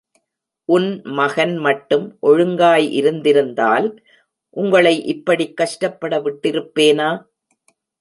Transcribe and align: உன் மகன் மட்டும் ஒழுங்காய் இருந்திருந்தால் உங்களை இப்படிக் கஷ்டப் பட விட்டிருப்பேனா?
உன் 0.69 0.87
மகன் 1.11 1.53
மட்டும் 1.57 2.17
ஒழுங்காய் 2.19 2.87
இருந்திருந்தால் 2.91 3.87
உங்களை 4.57 4.95
இப்படிக் 5.05 5.57
கஷ்டப் 5.57 5.99
பட 5.99 6.19
விட்டிருப்பேனா? 6.19 7.09